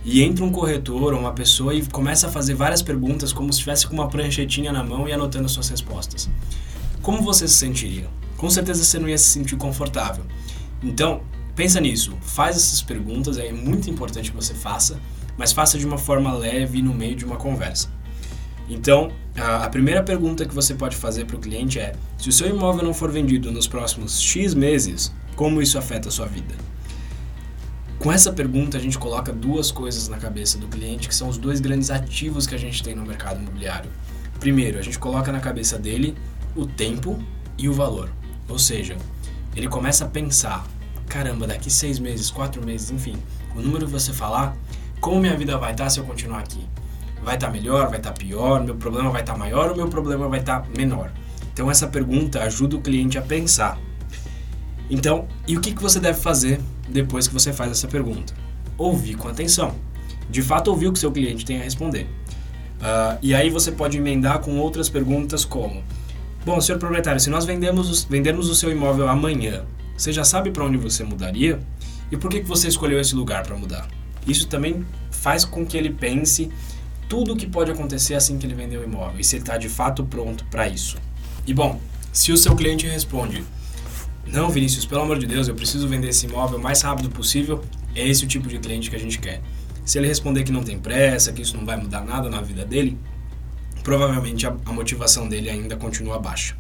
e 0.04 0.24
entra 0.24 0.44
um 0.44 0.52
corretor 0.52 1.14
ou 1.14 1.20
uma 1.20 1.34
pessoa 1.34 1.74
e 1.74 1.86
começa 1.86 2.28
a 2.28 2.32
fazer 2.32 2.56
várias 2.56 2.82
perguntas 2.82 3.32
como 3.32 3.52
se 3.52 3.60
estivesse 3.60 3.88
com 3.88 3.94
uma 3.94 4.08
pranchetinha 4.08 4.72
na 4.72 4.84
mão 4.84 5.08
e 5.08 5.12
anotando 5.12 5.48
suas 5.48 5.70
respostas. 5.70 6.30
Como 7.02 7.22
você 7.22 7.48
se 7.48 7.56
sentiria? 7.56 8.10
Com 8.38 8.50
certeza 8.50 8.84
você 8.84 8.98
não 8.98 9.08
ia 9.08 9.18
se 9.18 9.30
sentir 9.30 9.56
confortável. 9.56 10.26
Então, 10.84 11.22
pensa 11.56 11.80
nisso, 11.80 12.18
faz 12.22 12.56
essas 12.56 12.82
perguntas, 12.82 13.38
é 13.38 13.52
muito 13.52 13.90
importante 13.90 14.32
que 14.32 14.36
você 14.36 14.54
faça, 14.54 15.00
mas 15.38 15.52
faça 15.52 15.78
de 15.78 15.86
uma 15.86 15.98
forma 15.98 16.34
leve 16.34 16.82
no 16.82 16.94
meio 16.94 17.16
de 17.16 17.24
uma 17.24 17.36
conversa. 17.36 17.90
Então, 18.68 19.12
a, 19.36 19.68
primeira 19.70 20.02
pergunta 20.02 20.46
que 20.46 20.56
você 20.56 20.74
pode 20.74 20.96
fazer 20.96 21.26
para 21.26 21.36
o 21.36 21.40
cliente 21.40 21.80
é: 21.80 21.94
se 22.18 22.30
o 22.30 22.32
seu 22.32 22.48
imóvel 22.48 22.84
não 22.84 22.94
for 22.94 23.12
vendido 23.12 23.52
nos 23.52 23.68
próximos 23.68 24.22
X 24.22 24.54
meses, 24.54 25.14
como 25.36 25.62
isso 25.62 25.78
afeta 25.78 26.10
a 26.10 26.12
sua 26.12 26.26
vida? 26.26 26.56
Com 28.02 28.12
essa 28.12 28.34
pergunta, 28.34 28.80
a 28.80 28.82
gente 28.82 28.98
coloca 28.98 29.32
duas 29.32 29.70
coisas 29.70 30.08
na 30.08 30.18
cabeça 30.18 30.58
do 30.58 30.68
cliente, 30.68 31.08
que 31.08 31.14
são 31.14 31.30
os 31.30 31.38
dois 31.38 31.60
grandes 31.60 31.92
ativos 31.92 32.48
que 32.48 32.56
a 32.56 32.58
gente 32.58 32.82
tem 32.82 32.96
no 32.96 33.06
mercado 33.06 33.40
imobiliário. 33.40 33.92
Primeiro, 34.40 34.80
a 34.80 34.82
gente 34.82 34.98
coloca 34.98 35.32
na 35.32 35.40
cabeça 35.40 35.78
dele 35.78 36.18
o 36.56 36.66
tempo 36.66 37.24
e 37.60 37.70
o 37.70 37.74
valor. 37.74 38.10
Ou 38.50 38.58
seja, 38.58 38.98
ele 39.56 39.68
começa 39.68 40.06
a 40.06 40.08
pensar: 40.08 40.66
caramba, 41.08 41.46
daqui 41.46 41.70
seis 41.70 42.00
meses, 42.00 42.32
quatro 42.32 42.66
meses, 42.66 42.90
enfim, 42.90 43.16
o 43.56 43.62
número 43.62 43.86
que 43.86 43.92
você 43.92 44.12
falar, 44.12 44.58
como 45.00 45.20
minha 45.20 45.38
vida 45.38 45.56
vai 45.60 45.74
estar 45.74 45.88
se 45.92 46.00
eu 46.00 46.04
continuar 46.04 46.40
aqui? 46.40 46.68
vai 47.24 47.36
estar 47.36 47.48
tá 47.48 47.54
melhor, 47.54 47.88
vai 47.88 48.00
estar 48.00 48.14
tá 48.14 48.18
pior, 48.18 48.64
meu 48.64 48.76
problema 48.76 49.12
vai 49.12 49.22
estar 49.22 49.34
tá 49.34 49.38
maior 49.38 49.70
ou 49.70 49.76
meu 49.76 49.88
problema 49.88 50.28
vai 50.28 50.40
estar 50.40 50.62
tá 50.62 50.68
menor? 50.76 51.12
Então 51.54 51.70
essa 51.70 51.86
pergunta 51.86 52.42
ajuda 52.42 52.76
o 52.76 52.82
cliente 52.82 53.20
a 53.20 53.22
pensar. 53.22 53.78
Então, 54.90 55.28
e 55.48 55.56
o 55.56 55.62
que, 55.62 55.72
que 55.72 55.82
você 55.84 56.00
deve 56.00 56.20
fazer 56.20 56.60
depois 56.92 57.28
que 57.28 57.34
você 57.34 57.52
faz 57.52 57.72
essa 57.72 57.88
pergunta? 57.88 58.34
Ouvir 58.78 59.16
com 59.16 59.28
atenção. 59.28 59.76
De 60.30 60.42
fato, 60.42 60.70
ouvir 60.70 60.88
o 60.88 60.94
que 60.94 61.00
seu 61.00 61.12
cliente 61.12 61.46
tem 61.46 61.60
a 61.60 61.64
responder. 61.64 62.04
Uh, 62.82 63.18
e 63.22 63.36
aí 63.36 63.50
você 63.50 63.72
pode 63.72 63.98
emendar 63.98 64.40
com 64.40 64.58
outras 64.58 64.90
perguntas 64.90 65.46
como: 65.46 65.84
Bom, 66.46 66.60
senhor 66.60 66.80
proprietário, 66.80 67.20
se 67.20 67.30
nós 67.30 67.46
vendemos, 67.46 68.04
vendermos 68.06 68.50
o 68.50 68.56
seu 68.56 68.72
imóvel 68.72 69.08
amanhã, 69.08 69.64
Você 69.96 70.12
já 70.12 70.24
sabe 70.24 70.50
para 70.50 70.66
onde 70.66 70.78
você 70.78 71.04
mudaria? 71.04 71.60
E 72.12 72.18
por 72.18 72.30
que, 72.30 72.40
que 72.40 72.48
você 72.48 72.68
escolheu 72.68 73.00
esse 73.00 73.14
lugar 73.16 73.44
para 73.44 73.56
mudar? 73.56 73.88
Isso 74.26 74.48
também 74.48 74.86
faz 75.12 75.46
com 75.46 75.66
que 75.66 75.78
ele 75.78 75.92
pense 75.92 76.52
tudo 77.08 77.34
o 77.34 77.36
que 77.36 77.46
pode 77.46 77.70
acontecer 77.70 78.16
assim 78.16 78.38
que 78.38 78.48
ele 78.48 78.56
vender 78.56 78.78
o 78.78 78.84
imóvel 78.84 79.20
e 79.20 79.24
se 79.24 79.36
ele 79.36 79.44
está 79.44 79.58
de 79.58 79.70
fato 79.70 80.04
pronto 80.04 80.44
para 80.46 80.68
isso. 80.68 80.98
E 81.46 81.54
bom, 81.54 81.80
se 82.12 82.32
o 82.32 82.38
seu 82.38 82.56
cliente 82.56 82.88
responde: 82.88 83.44
Não, 84.32 84.50
Vinícius, 84.50 84.86
pelo 84.86 85.02
amor 85.02 85.20
de 85.20 85.28
Deus, 85.28 85.50
eu 85.50 85.56
preciso 85.56 85.90
vender 85.90 86.08
esse 86.08 86.26
imóvel 86.26 86.58
o 86.58 86.62
mais 86.62 86.82
rápido 86.82 87.10
possível, 87.10 87.62
é 87.94 88.08
esse 88.08 88.24
o 88.24 88.28
tipo 88.28 88.48
de 88.48 88.60
cliente 88.60 88.90
que 88.90 88.96
a 88.96 89.00
gente 89.00 89.20
quer. 89.20 89.42
Se 89.84 89.98
ele 89.98 90.08
responder 90.08 90.44
que 90.44 90.54
não 90.54 90.64
tem 90.64 90.80
pressa, 90.80 91.34
que 91.34 91.42
isso 91.42 91.58
não 91.58 91.66
vai 91.66 91.76
mudar 91.76 92.00
nada 92.06 92.30
na 92.30 92.40
vida 92.40 92.64
dele, 92.64 92.98
provavelmente 93.84 94.48
a, 94.48 94.54
motivação 94.68 95.28
dele 95.28 95.50
ainda 95.50 95.76
continua 95.76 96.18
baixa. 96.18 96.56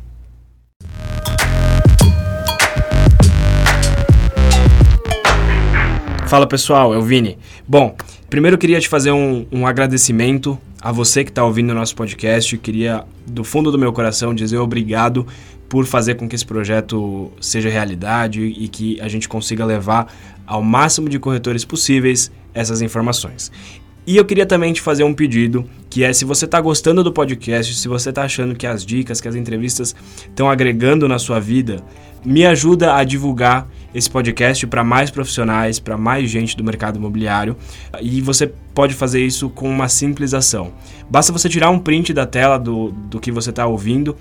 Fala 6.27 6.45
pessoal, 6.45 6.93
é 6.93 6.97
o 6.97 7.01
Vini. 7.01 7.37
Bom, 7.65 7.95
primeiro 8.29 8.55
eu 8.55 8.59
queria 8.59 8.81
te 8.81 8.89
fazer 8.89 9.11
um, 9.11 9.45
um 9.49 9.65
agradecimento 9.65 10.59
a 10.81 10.91
você 10.91 11.23
que 11.23 11.31
está 11.31 11.45
ouvindo 11.45 11.69
o 11.69 11.73
nosso 11.73 11.95
podcast. 11.95 12.57
Queria, 12.57 13.05
do 13.25 13.45
fundo 13.45 13.71
do 13.71 13.79
meu 13.79 13.93
coração, 13.93 14.35
dizer 14.35 14.57
obrigado 14.57 15.25
por 15.71 15.85
fazer 15.85 16.15
com 16.15 16.27
que 16.27 16.35
esse 16.35 16.45
projeto 16.45 17.31
seja 17.39 17.69
realidade 17.69 18.41
e 18.41 18.67
que 18.67 18.99
a 18.99 19.07
gente 19.07 19.29
consiga 19.29 19.63
levar 19.63 20.13
ao 20.45 20.61
máximo 20.61 21.07
de 21.07 21.17
corretores 21.17 21.63
possíveis 21.63 22.29
essas 22.53 22.81
informações. 22.81 23.49
E 24.05 24.17
eu 24.17 24.25
queria 24.25 24.45
também 24.45 24.73
te 24.73 24.81
fazer 24.81 25.05
um 25.05 25.13
pedido, 25.13 25.65
que 25.89 26.03
é 26.03 26.11
se 26.11 26.25
você 26.25 26.43
está 26.43 26.59
gostando 26.59 27.05
do 27.05 27.13
podcast, 27.13 27.73
se 27.73 27.87
você 27.87 28.09
está 28.09 28.23
achando 28.23 28.53
que 28.53 28.67
as 28.67 28.85
dicas, 28.85 29.21
que 29.21 29.29
as 29.29 29.35
entrevistas 29.35 29.95
estão 30.27 30.49
agregando 30.49 31.07
na 31.07 31.17
sua 31.17 31.39
vida, 31.39 31.81
me 32.25 32.45
ajuda 32.45 32.95
a 32.95 33.03
divulgar 33.05 33.65
esse 33.93 34.09
podcast 34.09 34.67
para 34.67 34.83
mais 34.83 35.09
profissionais, 35.09 35.79
para 35.79 35.97
mais 35.97 36.29
gente 36.29 36.55
do 36.57 36.63
mercado 36.63 36.97
imobiliário. 36.97 37.55
E 38.01 38.21
você 38.21 38.51
pode 38.73 38.93
fazer 38.93 39.25
isso 39.25 39.49
com 39.49 39.69
uma 39.69 39.87
simples 39.87 40.33
ação. 40.33 40.73
Basta 41.09 41.31
você 41.31 41.47
tirar 41.47 41.69
um 41.69 41.79
print 41.79 42.13
da 42.13 42.25
tela 42.25 42.57
do, 42.57 42.91
do 42.91 43.19
que 43.19 43.31
você 43.31 43.49
está 43.49 43.65
ouvindo, 43.65 44.15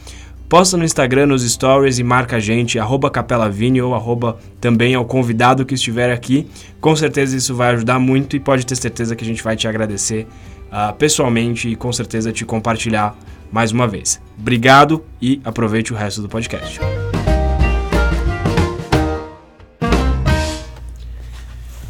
posta 0.51 0.77
no 0.77 0.85
Instagram, 0.85 1.27
nos 1.27 1.49
stories 1.49 2.01
e 2.01 2.03
marca 2.03 2.37
a 2.37 2.41
gente, 2.41 2.77
arroba 2.77 3.09
capelavini 3.09 3.81
ou 3.81 3.95
arroba 3.95 4.37
também 4.61 4.97
ao 4.97 5.05
convidado 5.05 5.65
que 5.65 5.75
estiver 5.75 6.11
aqui. 6.11 6.45
Com 6.81 6.97
certeza 6.97 7.37
isso 7.37 7.55
vai 7.55 7.73
ajudar 7.75 8.01
muito 8.01 8.35
e 8.35 8.41
pode 8.41 8.67
ter 8.67 8.75
certeza 8.75 9.15
que 9.15 9.23
a 9.23 9.27
gente 9.27 9.45
vai 9.45 9.55
te 9.55 9.69
agradecer 9.69 10.27
uh, 10.67 10.93
pessoalmente 10.95 11.69
e 11.69 11.77
com 11.77 11.93
certeza 11.93 12.33
te 12.33 12.45
compartilhar 12.45 13.17
mais 13.53 13.71
uma 13.71 13.87
vez. 13.87 14.21
Obrigado 14.37 15.05
e 15.23 15.41
aproveite 15.45 15.93
o 15.93 15.97
resto 15.97 16.21
do 16.21 16.29
podcast. 16.29 16.81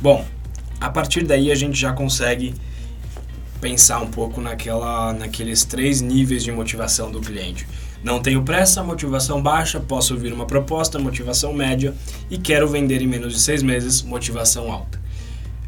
Bom, 0.02 0.22
a 0.78 0.90
partir 0.90 1.24
daí 1.24 1.50
a 1.50 1.54
gente 1.54 1.80
já 1.80 1.94
consegue 1.94 2.54
pensar 3.58 4.00
um 4.00 4.06
pouco 4.06 4.38
naquela, 4.38 5.14
naqueles 5.14 5.64
três 5.64 6.02
níveis 6.02 6.44
de 6.44 6.52
motivação 6.52 7.10
do 7.10 7.20
cliente. 7.20 7.66
Não 8.02 8.20
tenho 8.20 8.42
pressa, 8.42 8.82
motivação 8.82 9.42
baixa, 9.42 9.78
posso 9.78 10.14
ouvir 10.14 10.32
uma 10.32 10.46
proposta, 10.46 10.98
motivação 10.98 11.52
média 11.52 11.94
e 12.30 12.38
quero 12.38 12.66
vender 12.66 13.02
em 13.02 13.06
menos 13.06 13.34
de 13.34 13.40
seis 13.40 13.62
meses, 13.62 14.02
motivação 14.02 14.72
alta. 14.72 14.98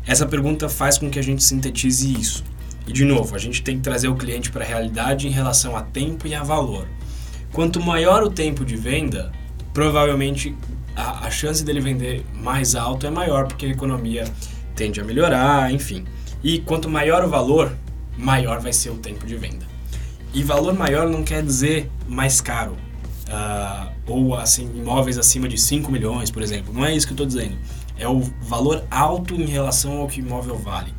Essa 0.06 0.26
pergunta 0.26 0.68
faz 0.68 0.96
com 0.96 1.10
que 1.10 1.18
a 1.18 1.22
gente 1.22 1.44
sintetize 1.44 2.12
isso. 2.12 2.42
E 2.86 2.92
de 2.92 3.04
novo, 3.04 3.36
a 3.36 3.38
gente 3.38 3.62
tem 3.62 3.76
que 3.76 3.82
trazer 3.82 4.08
o 4.08 4.16
cliente 4.16 4.50
para 4.50 4.64
a 4.64 4.66
realidade 4.66 5.28
em 5.28 5.30
relação 5.30 5.76
a 5.76 5.82
tempo 5.82 6.26
e 6.26 6.34
a 6.34 6.42
valor. 6.42 6.88
Quanto 7.52 7.80
maior 7.80 8.22
o 8.22 8.30
tempo 8.30 8.64
de 8.64 8.76
venda, 8.76 9.30
provavelmente 9.74 10.56
a, 10.96 11.26
a 11.26 11.30
chance 11.30 11.62
dele 11.62 11.80
vender 11.80 12.24
mais 12.34 12.74
alto 12.74 13.06
é 13.06 13.10
maior, 13.10 13.46
porque 13.46 13.66
a 13.66 13.70
economia 13.70 14.24
tende 14.74 15.00
a 15.00 15.04
melhorar, 15.04 15.70
enfim. 15.70 16.04
E 16.42 16.58
quanto 16.58 16.88
maior 16.88 17.22
o 17.24 17.28
valor, 17.28 17.76
maior 18.16 18.58
vai 18.58 18.72
ser 18.72 18.90
o 18.90 18.96
tempo 18.96 19.26
de 19.26 19.36
venda. 19.36 19.71
E 20.34 20.42
valor 20.42 20.74
maior 20.74 21.08
não 21.08 21.22
quer 21.22 21.42
dizer 21.42 21.90
mais 22.08 22.40
caro. 22.40 22.76
Uh, 23.28 23.92
ou 24.06 24.34
assim, 24.34 24.64
imóveis 24.74 25.18
acima 25.18 25.48
de 25.48 25.58
5 25.58 25.90
milhões, 25.92 26.30
por 26.30 26.42
exemplo. 26.42 26.72
Não 26.72 26.84
é 26.84 26.94
isso 26.94 27.06
que 27.06 27.12
eu 27.12 27.14
estou 27.14 27.26
dizendo. 27.26 27.56
É 27.98 28.08
o 28.08 28.20
valor 28.40 28.84
alto 28.90 29.34
em 29.34 29.44
relação 29.44 29.98
ao 29.98 30.08
que 30.08 30.20
o 30.20 30.24
imóvel 30.24 30.56
vale. 30.56 30.92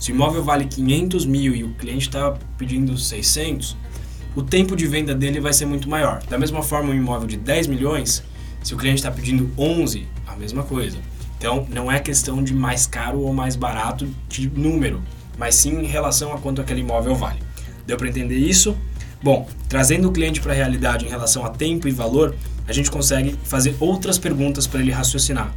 Se 0.00 0.10
o 0.10 0.14
imóvel 0.14 0.42
vale 0.42 0.64
500 0.64 1.24
mil 1.26 1.54
e 1.54 1.62
o 1.62 1.70
cliente 1.74 2.08
está 2.08 2.36
pedindo 2.58 2.98
600, 2.98 3.76
o 4.34 4.42
tempo 4.42 4.74
de 4.74 4.86
venda 4.86 5.14
dele 5.14 5.38
vai 5.40 5.52
ser 5.52 5.66
muito 5.66 5.88
maior. 5.88 6.20
Da 6.28 6.36
mesma 6.36 6.62
forma, 6.62 6.90
um 6.90 6.94
imóvel 6.94 7.28
de 7.28 7.36
10 7.36 7.68
milhões 7.68 8.24
se 8.62 8.74
o 8.74 8.76
cliente 8.76 8.98
está 8.98 9.10
pedindo 9.10 9.50
11, 9.56 10.06
a 10.26 10.34
mesma 10.34 10.62
coisa. 10.62 10.98
Então, 11.38 11.66
não 11.70 11.90
é 11.90 11.98
questão 11.98 12.42
de 12.42 12.54
mais 12.54 12.86
caro 12.86 13.20
ou 13.20 13.32
mais 13.32 13.56
barato 13.56 14.08
de 14.28 14.48
número, 14.48 15.02
mas 15.36 15.56
sim 15.56 15.80
em 15.80 15.86
relação 15.86 16.32
a 16.32 16.38
quanto 16.38 16.60
aquele 16.60 16.80
imóvel 16.80 17.14
vale. 17.14 17.40
Deu 17.86 17.96
para 17.96 18.08
entender 18.08 18.36
isso? 18.36 18.76
Bom, 19.22 19.48
trazendo 19.68 20.08
o 20.08 20.12
cliente 20.12 20.40
para 20.40 20.52
a 20.52 20.56
realidade 20.56 21.04
em 21.04 21.08
relação 21.08 21.44
a 21.44 21.50
tempo 21.50 21.86
e 21.86 21.90
valor, 21.90 22.34
a 22.66 22.72
gente 22.72 22.90
consegue 22.90 23.36
fazer 23.44 23.76
outras 23.78 24.18
perguntas 24.18 24.66
para 24.66 24.80
ele 24.80 24.90
raciocinar. 24.90 25.54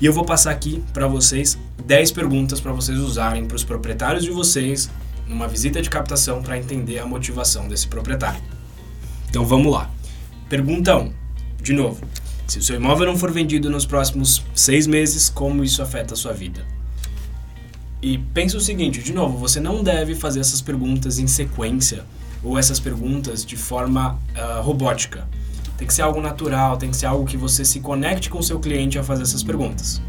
E 0.00 0.06
eu 0.06 0.12
vou 0.12 0.24
passar 0.24 0.50
aqui 0.50 0.82
para 0.92 1.06
vocês 1.06 1.58
10 1.86 2.12
perguntas 2.12 2.60
para 2.60 2.72
vocês 2.72 2.98
usarem 2.98 3.46
para 3.46 3.56
os 3.56 3.64
proprietários 3.64 4.24
de 4.24 4.30
vocês 4.30 4.90
numa 5.26 5.48
visita 5.48 5.80
de 5.80 5.88
captação 5.88 6.42
para 6.42 6.58
entender 6.58 6.98
a 6.98 7.06
motivação 7.06 7.68
desse 7.68 7.86
proprietário. 7.86 8.40
Então 9.28 9.44
vamos 9.44 9.72
lá. 9.72 9.90
Pergunta 10.48 10.96
1. 10.96 11.12
De 11.62 11.72
novo, 11.72 12.04
se 12.46 12.58
o 12.58 12.62
seu 12.62 12.76
imóvel 12.76 13.06
não 13.06 13.16
for 13.16 13.32
vendido 13.32 13.70
nos 13.70 13.86
próximos 13.86 14.44
seis 14.54 14.86
meses, 14.86 15.30
como 15.30 15.64
isso 15.64 15.82
afeta 15.82 16.14
a 16.14 16.16
sua 16.16 16.32
vida? 16.32 16.64
E 18.04 18.18
pense 18.18 18.54
o 18.54 18.60
seguinte, 18.60 19.02
de 19.02 19.14
novo, 19.14 19.38
você 19.38 19.58
não 19.58 19.82
deve 19.82 20.14
fazer 20.14 20.38
essas 20.38 20.60
perguntas 20.60 21.18
em 21.18 21.26
sequência 21.26 22.04
ou 22.42 22.58
essas 22.58 22.78
perguntas 22.78 23.42
de 23.42 23.56
forma 23.56 24.18
uh, 24.36 24.60
robótica. 24.60 25.26
Tem 25.78 25.86
que 25.86 25.94
ser 25.94 26.02
algo 26.02 26.20
natural, 26.20 26.76
tem 26.76 26.90
que 26.90 26.98
ser 26.98 27.06
algo 27.06 27.24
que 27.24 27.38
você 27.38 27.64
se 27.64 27.80
conecte 27.80 28.28
com 28.28 28.40
o 28.40 28.42
seu 28.42 28.60
cliente 28.60 28.98
a 28.98 29.02
fazer 29.02 29.22
essas 29.22 29.42
perguntas. 29.42 30.02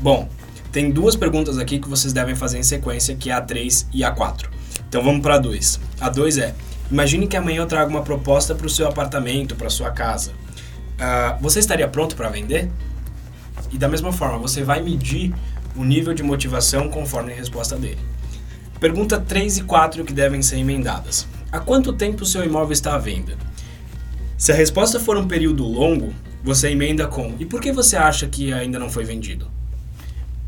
Bom, 0.00 0.28
tem 0.72 0.90
duas 0.90 1.14
perguntas 1.14 1.58
aqui 1.58 1.78
que 1.78 1.88
vocês 1.88 2.12
devem 2.12 2.34
fazer 2.34 2.58
em 2.58 2.64
sequência, 2.64 3.14
que 3.14 3.30
é 3.30 3.34
a 3.34 3.40
3 3.40 3.86
e 3.92 4.02
a 4.02 4.10
4. 4.10 4.50
Então 4.88 5.00
vamos 5.00 5.22
para 5.22 5.36
a 5.36 5.38
2. 5.38 5.78
A 6.00 6.08
2 6.08 6.38
é: 6.38 6.56
Imagine 6.90 7.28
que 7.28 7.36
amanhã 7.36 7.58
eu 7.58 7.66
trago 7.66 7.88
uma 7.88 8.02
proposta 8.02 8.52
para 8.52 8.66
o 8.66 8.70
seu 8.70 8.88
apartamento, 8.88 9.54
para 9.54 9.70
sua 9.70 9.92
casa. 9.92 10.32
Uh, 10.32 11.40
você 11.40 11.60
estaria 11.60 11.86
pronto 11.86 12.16
para 12.16 12.28
vender? 12.28 12.68
E 13.70 13.78
da 13.78 13.88
mesma 13.88 14.12
forma, 14.12 14.38
você 14.38 14.64
vai 14.64 14.82
medir 14.82 15.32
o 15.76 15.84
nível 15.84 16.14
de 16.14 16.22
motivação 16.22 16.88
conforme 16.88 17.32
a 17.32 17.36
resposta 17.36 17.76
dele. 17.76 17.98
Pergunta 18.78 19.20
3 19.20 19.58
e 19.58 19.62
4 19.64 20.04
que 20.04 20.12
devem 20.12 20.42
ser 20.42 20.58
emendadas. 20.58 21.26
Há 21.52 21.60
quanto 21.60 21.92
tempo 21.92 22.22
o 22.22 22.26
seu 22.26 22.44
imóvel 22.44 22.72
está 22.72 22.94
à 22.94 22.98
venda? 22.98 23.36
Se 24.38 24.52
a 24.52 24.54
resposta 24.54 24.98
for 24.98 25.16
um 25.18 25.28
período 25.28 25.64
longo, 25.64 26.14
você 26.42 26.70
emenda 26.70 27.06
com 27.06 27.34
e 27.38 27.44
por 27.44 27.60
que 27.60 27.72
você 27.72 27.96
acha 27.96 28.26
que 28.26 28.52
ainda 28.52 28.78
não 28.78 28.88
foi 28.88 29.04
vendido? 29.04 29.50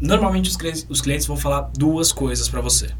Normalmente 0.00 0.48
os 0.48 0.56
clientes, 0.56 0.86
os 0.88 1.00
clientes 1.00 1.26
vão 1.26 1.36
falar 1.36 1.70
duas 1.76 2.10
coisas 2.10 2.48
para 2.48 2.60
você. 2.60 2.90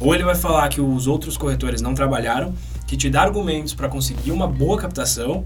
Ou 0.00 0.14
ele 0.14 0.24
vai 0.24 0.34
falar 0.34 0.68
que 0.68 0.80
os 0.80 1.06
outros 1.06 1.36
corretores 1.36 1.80
não 1.80 1.94
trabalharam, 1.94 2.54
que 2.86 2.96
te 2.96 3.08
dá 3.08 3.22
argumentos 3.22 3.74
para 3.74 3.88
conseguir 3.88 4.32
uma 4.32 4.48
boa 4.48 4.76
captação, 4.76 5.44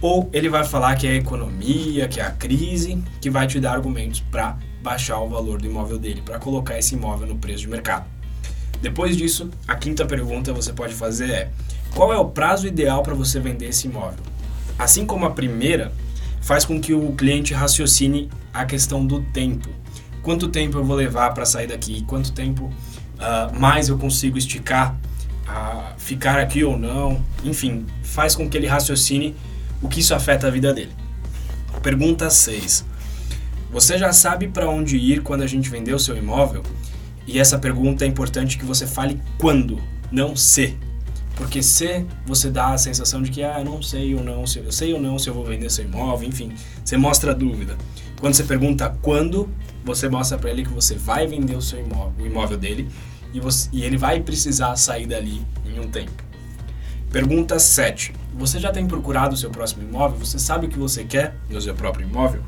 ou 0.00 0.28
ele 0.32 0.48
vai 0.48 0.64
falar 0.64 0.96
que 0.96 1.06
é 1.06 1.10
a 1.10 1.14
economia, 1.14 2.08
que 2.08 2.18
é 2.18 2.24
a 2.24 2.30
crise, 2.30 3.02
que 3.20 3.30
vai 3.30 3.46
te 3.46 3.60
dar 3.60 3.72
argumentos 3.72 4.20
para 4.20 4.58
baixar 4.86 5.18
o 5.18 5.28
valor 5.28 5.60
do 5.60 5.66
imóvel 5.66 5.98
dele, 5.98 6.22
para 6.24 6.38
colocar 6.38 6.78
esse 6.78 6.94
imóvel 6.94 7.26
no 7.26 7.36
preço 7.36 7.62
de 7.62 7.68
mercado. 7.68 8.06
Depois 8.80 9.16
disso, 9.16 9.50
a 9.66 9.74
quinta 9.74 10.06
pergunta 10.06 10.52
você 10.52 10.72
pode 10.72 10.94
fazer 10.94 11.28
é: 11.28 11.50
qual 11.92 12.12
é 12.12 12.16
o 12.16 12.26
prazo 12.26 12.68
ideal 12.68 13.02
para 13.02 13.12
você 13.12 13.40
vender 13.40 13.66
esse 13.66 13.88
imóvel? 13.88 14.24
Assim 14.78 15.04
como 15.04 15.26
a 15.26 15.30
primeira, 15.30 15.92
faz 16.40 16.64
com 16.64 16.80
que 16.80 16.94
o 16.94 17.12
cliente 17.12 17.52
raciocine 17.52 18.30
a 18.54 18.64
questão 18.64 19.04
do 19.04 19.22
tempo. 19.32 19.68
Quanto 20.22 20.48
tempo 20.48 20.78
eu 20.78 20.84
vou 20.84 20.94
levar 20.94 21.34
para 21.34 21.44
sair 21.44 21.66
daqui? 21.66 22.04
Quanto 22.04 22.30
tempo 22.32 22.66
uh, 22.66 23.58
mais 23.58 23.88
eu 23.88 23.98
consigo 23.98 24.38
esticar, 24.38 24.94
uh, 25.48 25.98
ficar 25.98 26.38
aqui 26.38 26.62
ou 26.62 26.78
não, 26.78 27.20
enfim, 27.42 27.86
faz 28.04 28.36
com 28.36 28.48
que 28.48 28.56
ele 28.56 28.68
raciocine 28.68 29.34
o 29.82 29.88
que 29.88 29.98
isso 29.98 30.14
afeta 30.14 30.46
a 30.46 30.50
vida 30.50 30.72
dele. 30.72 30.92
Pergunta 31.82 32.30
6. 32.30 32.84
Você 33.76 33.98
já 33.98 34.10
sabe 34.10 34.48
para 34.48 34.70
onde 34.70 34.96
ir 34.96 35.20
quando 35.22 35.42
a 35.42 35.46
gente 35.46 35.68
vender 35.68 35.92
o 35.92 35.98
seu 35.98 36.16
imóvel? 36.16 36.62
E 37.26 37.38
essa 37.38 37.58
pergunta 37.58 38.06
é 38.06 38.08
importante 38.08 38.56
que 38.56 38.64
você 38.64 38.86
fale 38.86 39.20
quando, 39.38 39.78
não 40.10 40.34
se. 40.34 40.78
Porque 41.36 41.62
se 41.62 42.06
você 42.24 42.48
dá 42.48 42.68
a 42.68 42.78
sensação 42.78 43.20
de 43.20 43.30
que 43.30 43.42
ah, 43.42 43.58
eu 43.58 43.66
não 43.66 43.82
sei 43.82 44.14
ou 44.14 44.24
não, 44.24 44.46
se 44.46 44.60
eu 44.60 44.72
sei 44.72 44.94
ou 44.94 44.98
não 44.98 45.18
se 45.18 45.28
eu 45.28 45.34
vou 45.34 45.44
vender 45.44 45.70
seu 45.70 45.84
imóvel, 45.84 46.26
enfim, 46.26 46.54
você 46.82 46.96
mostra 46.96 47.32
a 47.32 47.34
dúvida. 47.34 47.76
Quando 48.18 48.32
você 48.32 48.44
pergunta 48.44 48.96
quando, 49.02 49.46
você 49.84 50.08
mostra 50.08 50.38
para 50.38 50.48
ele 50.48 50.64
que 50.64 50.72
você 50.72 50.94
vai 50.94 51.26
vender 51.26 51.54
o 51.54 51.60
seu 51.60 51.78
imóvel, 51.78 52.24
o 52.24 52.26
imóvel 52.26 52.56
dele, 52.56 52.88
e, 53.34 53.38
você, 53.38 53.68
e 53.74 53.84
ele 53.84 53.98
vai 53.98 54.20
precisar 54.20 54.74
sair 54.76 55.04
dali 55.04 55.42
em 55.66 55.78
um 55.78 55.90
tempo. 55.90 56.24
Pergunta 57.12 57.58
7. 57.58 58.14
Você 58.38 58.58
já 58.58 58.72
tem 58.72 58.86
procurado 58.86 59.34
o 59.34 59.36
seu 59.36 59.50
próximo 59.50 59.86
imóvel? 59.86 60.18
Você 60.18 60.38
sabe 60.38 60.64
o 60.64 60.70
que 60.70 60.78
você 60.78 61.04
quer 61.04 61.36
no 61.50 61.60
seu 61.60 61.74
próprio 61.74 62.08
imóvel? 62.08 62.42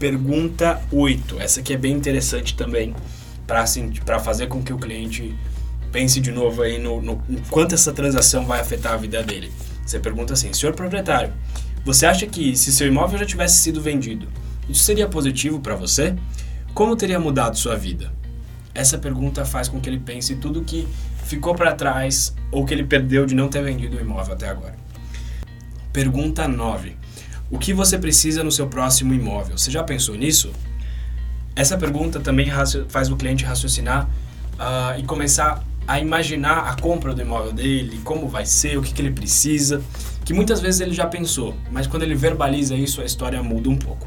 Pergunta 0.00 0.80
8. 0.90 1.38
Essa 1.40 1.60
aqui 1.60 1.74
é 1.74 1.76
bem 1.76 1.92
interessante 1.92 2.56
também 2.56 2.96
para 3.46 3.60
assim, 3.60 3.92
fazer 4.24 4.46
com 4.46 4.62
que 4.62 4.72
o 4.72 4.78
cliente 4.78 5.36
pense 5.92 6.22
de 6.22 6.32
novo 6.32 6.62
aí 6.62 6.78
no, 6.78 7.02
no, 7.02 7.22
quanto 7.50 7.74
essa 7.74 7.92
transação 7.92 8.46
vai 8.46 8.60
afetar 8.60 8.94
a 8.94 8.96
vida 8.96 9.22
dele. 9.22 9.52
Você 9.84 9.98
pergunta 9.98 10.32
assim, 10.32 10.54
senhor 10.54 10.74
proprietário, 10.74 11.34
você 11.84 12.06
acha 12.06 12.26
que 12.26 12.56
se 12.56 12.72
seu 12.72 12.86
imóvel 12.86 13.18
já 13.18 13.26
tivesse 13.26 13.58
sido 13.58 13.78
vendido, 13.82 14.26
isso 14.70 14.82
seria 14.84 15.06
positivo 15.06 15.60
para 15.60 15.74
você? 15.74 16.16
Como 16.72 16.96
teria 16.96 17.20
mudado 17.20 17.58
sua 17.58 17.76
vida? 17.76 18.10
Essa 18.74 18.96
pergunta 18.96 19.44
faz 19.44 19.68
com 19.68 19.78
que 19.82 19.90
ele 19.90 20.00
pense 20.00 20.34
tudo 20.36 20.64
que 20.64 20.88
ficou 21.26 21.54
para 21.54 21.74
trás 21.74 22.34
ou 22.50 22.64
que 22.64 22.72
ele 22.72 22.84
perdeu 22.84 23.26
de 23.26 23.34
não 23.34 23.48
ter 23.48 23.62
vendido 23.62 23.98
o 23.98 24.00
imóvel 24.00 24.32
até 24.32 24.48
agora. 24.48 24.76
Pergunta 25.92 26.48
9. 26.48 26.99
O 27.50 27.58
que 27.58 27.74
você 27.74 27.98
precisa 27.98 28.44
no 28.44 28.52
seu 28.52 28.68
próximo 28.68 29.12
imóvel? 29.12 29.58
Você 29.58 29.70
já 29.70 29.82
pensou 29.82 30.14
nisso? 30.14 30.52
Essa 31.56 31.76
pergunta 31.76 32.20
também 32.20 32.46
faz 32.88 33.10
o 33.10 33.16
cliente 33.16 33.44
raciocinar 33.44 34.08
uh, 34.54 34.98
e 34.98 35.02
começar 35.02 35.64
a 35.86 35.98
imaginar 35.98 36.68
a 36.68 36.76
compra 36.80 37.12
do 37.12 37.20
imóvel 37.20 37.52
dele, 37.52 38.00
como 38.04 38.28
vai 38.28 38.46
ser, 38.46 38.78
o 38.78 38.82
que, 38.82 38.94
que 38.94 39.02
ele 39.02 39.10
precisa, 39.10 39.82
que 40.24 40.32
muitas 40.32 40.60
vezes 40.60 40.80
ele 40.80 40.94
já 40.94 41.06
pensou, 41.08 41.56
mas 41.72 41.88
quando 41.88 42.04
ele 42.04 42.14
verbaliza 42.14 42.76
isso, 42.76 43.00
a 43.00 43.04
história 43.04 43.42
muda 43.42 43.68
um 43.68 43.76
pouco. 43.76 44.06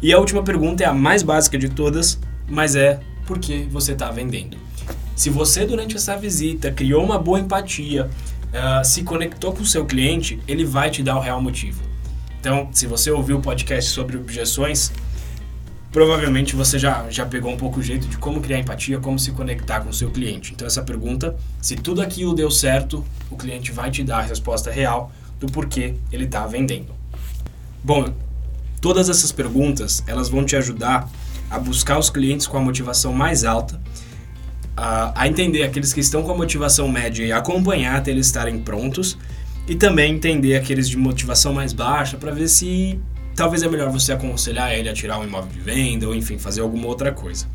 E 0.00 0.12
a 0.12 0.18
última 0.18 0.44
pergunta 0.44 0.84
é 0.84 0.86
a 0.86 0.94
mais 0.94 1.24
básica 1.24 1.58
de 1.58 1.68
todas, 1.68 2.20
mas 2.48 2.76
é 2.76 3.00
por 3.26 3.40
que 3.40 3.64
você 3.64 3.92
está 3.92 4.12
vendendo? 4.12 4.56
Se 5.16 5.30
você, 5.30 5.66
durante 5.66 5.96
essa 5.96 6.16
visita, 6.16 6.70
criou 6.70 7.04
uma 7.04 7.18
boa 7.18 7.40
empatia, 7.40 8.08
uh, 8.52 8.84
se 8.84 9.02
conectou 9.02 9.52
com 9.52 9.62
o 9.62 9.66
seu 9.66 9.84
cliente, 9.84 10.38
ele 10.46 10.64
vai 10.64 10.88
te 10.90 11.02
dar 11.02 11.16
o 11.16 11.20
real 11.20 11.42
motivo. 11.42 11.87
Então, 12.40 12.68
se 12.72 12.86
você 12.86 13.10
ouviu 13.10 13.38
o 13.38 13.42
podcast 13.42 13.90
sobre 13.90 14.16
objeções, 14.16 14.92
provavelmente 15.90 16.54
você 16.54 16.78
já, 16.78 17.08
já 17.10 17.26
pegou 17.26 17.52
um 17.52 17.56
pouco 17.56 17.80
o 17.80 17.82
jeito 17.82 18.06
de 18.06 18.16
como 18.16 18.40
criar 18.40 18.58
empatia, 18.58 18.98
como 18.98 19.18
se 19.18 19.32
conectar 19.32 19.80
com 19.80 19.90
o 19.90 19.94
seu 19.94 20.10
cliente. 20.10 20.52
Então, 20.52 20.66
essa 20.66 20.82
pergunta, 20.82 21.36
se 21.60 21.74
tudo 21.76 22.00
aquilo 22.00 22.34
deu 22.34 22.50
certo, 22.50 23.04
o 23.30 23.36
cliente 23.36 23.72
vai 23.72 23.90
te 23.90 24.04
dar 24.04 24.18
a 24.18 24.22
resposta 24.22 24.70
real 24.70 25.10
do 25.40 25.46
porquê 25.46 25.94
ele 26.12 26.24
está 26.24 26.46
vendendo. 26.46 26.94
Bom, 27.82 28.12
todas 28.80 29.08
essas 29.08 29.32
perguntas, 29.32 30.02
elas 30.06 30.28
vão 30.28 30.44
te 30.44 30.56
ajudar 30.56 31.10
a 31.50 31.58
buscar 31.58 31.98
os 31.98 32.10
clientes 32.10 32.46
com 32.46 32.56
a 32.56 32.60
motivação 32.60 33.12
mais 33.12 33.44
alta, 33.44 33.80
a, 34.76 35.22
a 35.22 35.28
entender 35.28 35.62
aqueles 35.62 35.92
que 35.92 36.00
estão 36.00 36.22
com 36.22 36.30
a 36.30 36.36
motivação 36.36 36.88
média 36.88 37.24
e 37.24 37.32
acompanhar 37.32 37.96
até 37.96 38.10
eles 38.10 38.26
estarem 38.26 38.58
prontos, 38.60 39.16
e 39.68 39.74
também 39.74 40.14
entender 40.14 40.56
aqueles 40.56 40.88
de 40.88 40.96
motivação 40.96 41.52
mais 41.52 41.72
baixa 41.72 42.16
para 42.16 42.32
ver 42.32 42.48
se 42.48 42.98
talvez 43.36 43.62
é 43.62 43.68
melhor 43.68 43.90
você 43.90 44.12
aconselhar 44.12 44.72
ele 44.72 44.88
a 44.88 44.94
tirar 44.94 45.18
um 45.20 45.24
imóvel 45.24 45.52
de 45.52 45.60
venda 45.60 46.08
ou 46.08 46.14
enfim, 46.14 46.38
fazer 46.38 46.62
alguma 46.62 46.86
outra 46.86 47.12
coisa. 47.12 47.46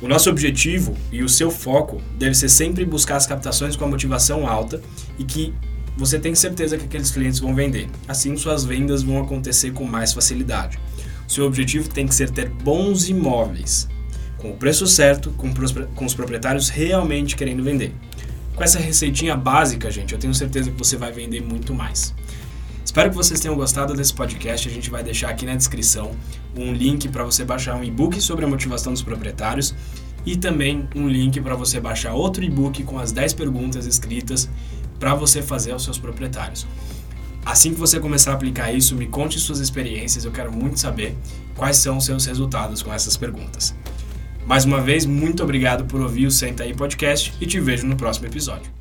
O 0.00 0.06
nosso 0.06 0.30
objetivo 0.30 0.94
e 1.10 1.22
o 1.22 1.28
seu 1.28 1.50
foco 1.50 2.00
deve 2.18 2.34
ser 2.34 2.48
sempre 2.48 2.84
buscar 2.84 3.16
as 3.16 3.26
captações 3.26 3.74
com 3.74 3.84
a 3.84 3.88
motivação 3.88 4.46
alta 4.46 4.80
e 5.18 5.24
que 5.24 5.52
você 5.96 6.18
tem 6.18 6.34
certeza 6.34 6.76
que 6.76 6.84
aqueles 6.84 7.10
clientes 7.10 7.40
vão 7.40 7.54
vender. 7.54 7.88
Assim, 8.06 8.36
suas 8.36 8.64
vendas 8.64 9.02
vão 9.02 9.20
acontecer 9.20 9.72
com 9.72 9.84
mais 9.84 10.12
facilidade. 10.12 10.78
Seu 11.26 11.46
objetivo 11.46 11.88
tem 11.88 12.06
que 12.06 12.14
ser 12.14 12.30
ter 12.30 12.48
bons 12.48 13.08
imóveis, 13.08 13.88
com 14.36 14.50
o 14.50 14.56
preço 14.56 14.86
certo, 14.86 15.30
com, 15.30 15.52
com 15.94 16.04
os 16.04 16.14
proprietários 16.14 16.68
realmente 16.68 17.34
querendo 17.34 17.64
vender. 17.64 17.92
Com 18.56 18.64
essa 18.64 18.78
receitinha 18.78 19.36
básica, 19.36 19.90
gente, 19.90 20.14
eu 20.14 20.18
tenho 20.18 20.34
certeza 20.34 20.70
que 20.70 20.78
você 20.78 20.96
vai 20.96 21.12
vender 21.12 21.42
muito 21.42 21.74
mais. 21.74 22.14
Espero 22.82 23.10
que 23.10 23.16
vocês 23.16 23.38
tenham 23.38 23.54
gostado 23.54 23.92
desse 23.92 24.14
podcast. 24.14 24.66
A 24.66 24.72
gente 24.72 24.88
vai 24.88 25.04
deixar 25.04 25.28
aqui 25.28 25.44
na 25.44 25.54
descrição 25.54 26.12
um 26.56 26.72
link 26.72 27.06
para 27.10 27.22
você 27.22 27.44
baixar 27.44 27.76
um 27.76 27.84
e-book 27.84 28.18
sobre 28.18 28.46
a 28.46 28.48
motivação 28.48 28.94
dos 28.94 29.02
proprietários 29.02 29.74
e 30.24 30.38
também 30.38 30.88
um 30.96 31.06
link 31.06 31.38
para 31.42 31.54
você 31.54 31.78
baixar 31.78 32.14
outro 32.14 32.42
e-book 32.42 32.82
com 32.84 32.98
as 32.98 33.12
10 33.12 33.34
perguntas 33.34 33.84
escritas 33.84 34.48
para 34.98 35.14
você 35.14 35.42
fazer 35.42 35.72
aos 35.72 35.84
seus 35.84 35.98
proprietários. 35.98 36.66
Assim 37.44 37.74
que 37.74 37.78
você 37.78 38.00
começar 38.00 38.30
a 38.30 38.34
aplicar 38.34 38.72
isso, 38.72 38.96
me 38.96 39.06
conte 39.06 39.38
suas 39.38 39.60
experiências, 39.60 40.24
eu 40.24 40.32
quero 40.32 40.50
muito 40.50 40.80
saber 40.80 41.14
quais 41.54 41.76
são 41.76 41.98
os 41.98 42.06
seus 42.06 42.24
resultados 42.24 42.82
com 42.82 42.90
essas 42.90 43.18
perguntas. 43.18 43.74
Mais 44.46 44.64
uma 44.64 44.80
vez, 44.80 45.04
muito 45.04 45.42
obrigado 45.42 45.86
por 45.86 46.00
ouvir 46.00 46.24
o 46.24 46.30
Senta 46.30 46.62
aí 46.62 46.72
Podcast 46.72 47.34
e 47.40 47.46
te 47.46 47.58
vejo 47.58 47.84
no 47.84 47.96
próximo 47.96 48.28
episódio. 48.28 48.75